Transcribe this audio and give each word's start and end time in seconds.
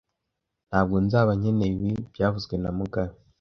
Ntabwo 0.69 0.95
nzaba 1.05 1.31
nkeneye 1.39 1.73
ibi 1.75 1.91
byavuzwe 2.11 2.55
na 2.63 2.69
mugabe 2.77 3.13